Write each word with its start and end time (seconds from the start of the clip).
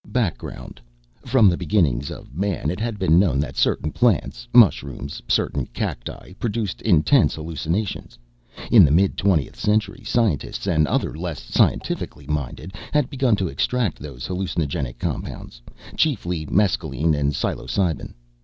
Background: 0.07 0.81
From 1.27 1.47
the 1.47 1.57
beginnings 1.59 2.09
of 2.09 2.33
Man, 2.33 2.71
it 2.71 2.79
had 2.79 2.97
been 2.97 3.19
known 3.19 3.39
that 3.41 3.55
certain 3.55 3.91
plants 3.91 4.47
mushrooms, 4.51 5.21
certain 5.27 5.67
cacti 5.67 6.33
produced 6.39 6.81
intense 6.81 7.35
hallucinations. 7.35 8.17
In 8.71 8.83
the 8.83 8.89
mid 8.89 9.15
twentieth 9.15 9.55
century, 9.55 10.01
scientists 10.03 10.65
and 10.65 10.87
others 10.87 11.17
less 11.17 11.41
scientifically 11.43 12.25
minded 12.25 12.73
had 12.91 13.11
begun 13.11 13.35
to 13.35 13.47
extract 13.47 13.99
those 13.99 14.27
hallucinogenic 14.27 14.97
compounds, 14.97 15.61
chiefly 15.95 16.47
mescaline 16.47 17.13
and 17.13 17.33
psilocybin. 17.33 18.15